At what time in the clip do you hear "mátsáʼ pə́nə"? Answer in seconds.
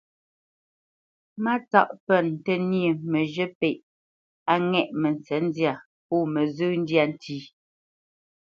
1.43-2.29